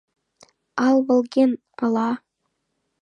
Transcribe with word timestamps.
АЛ 0.85 0.97
ВЫЛГЕН 1.07 1.51
АЛА... 1.85 2.09